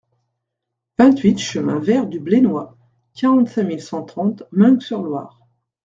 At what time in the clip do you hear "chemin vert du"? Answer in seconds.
1.37-2.19